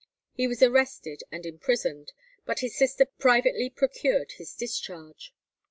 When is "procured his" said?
3.69-4.55